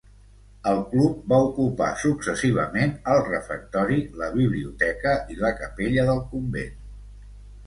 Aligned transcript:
El 0.69 0.79
club 0.93 1.19
va 1.33 1.37
ocupar 1.49 1.89
successivament 2.03 2.95
el 3.17 3.21
refectori, 3.27 3.99
la 4.23 4.31
biblioteca 4.39 5.15
i 5.35 5.39
la 5.45 5.53
capella 5.61 6.09
del 6.11 6.25
convent. 6.35 6.75